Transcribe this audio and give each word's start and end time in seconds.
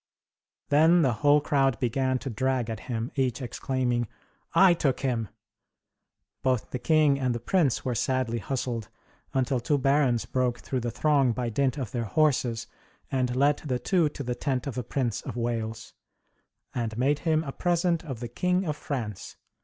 Then 0.69 1.03
the 1.03 1.13
whole 1.21 1.39
crowd 1.39 1.79
began 1.79 2.17
to 2.17 2.29
drag 2.31 2.71
at 2.71 2.79
him, 2.89 3.11
each 3.13 3.39
exclaiming: 3.39 4.07
"I 4.55 4.73
took 4.73 5.01
him!" 5.01 5.29
Both 6.41 6.71
the 6.71 6.79
king 6.79 7.19
and 7.19 7.35
the 7.35 7.39
prince 7.39 7.85
were 7.85 7.93
sadly 7.93 8.39
hustled, 8.39 8.89
until 9.35 9.59
two 9.59 9.77
barons 9.77 10.25
broke 10.25 10.57
through 10.61 10.79
the 10.79 10.89
throng 10.89 11.33
by 11.33 11.49
dint 11.49 11.77
of 11.77 11.91
their 11.91 12.05
horses, 12.05 12.65
and 13.11 13.35
led 13.35 13.57
the 13.59 13.77
two 13.77 14.09
to 14.09 14.23
the 14.23 14.33
tent 14.33 14.65
of 14.65 14.73
the 14.73 14.83
Prince 14.83 15.21
of 15.21 15.37
Wales, 15.37 15.93
"and 16.73 16.97
made 16.97 17.19
him 17.19 17.43
a 17.43 17.51
present 17.51 18.03
of 18.03 18.21
the 18.21 18.27
King 18.27 18.65
of 18.65 18.75
France!" 18.75 19.35